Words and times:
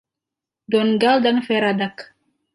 Donngal 0.71 1.17
dan 1.25 1.37
Feradach. 1.47 1.99